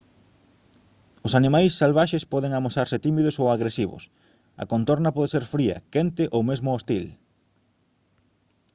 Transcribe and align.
os 1.27 1.33
animais 1.39 1.77
salvaxes 1.81 2.23
poden 2.33 2.51
amosarse 2.53 3.01
tímidos 3.05 3.35
ou 3.41 3.47
agresivos 3.49 4.03
a 4.61 4.63
contorna 4.71 5.15
pode 5.15 5.31
ser 5.33 5.43
fría 5.53 5.77
quente 5.93 6.23
ou 6.35 6.41
mesmo 6.49 6.69
hostil 6.75 7.05